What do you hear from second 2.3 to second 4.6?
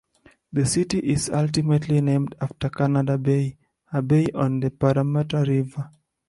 after Canada Bay, a bay on